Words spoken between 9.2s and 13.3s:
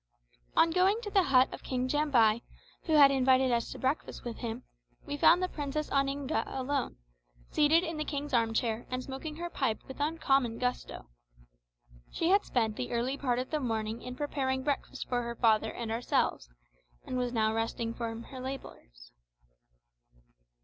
her pipe with uncommon gusto. She had spent the early